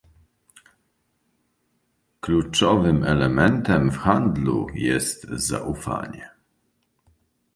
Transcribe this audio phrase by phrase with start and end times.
[2.21, 6.31] Kluczowym elementem w handlu jest zaufanie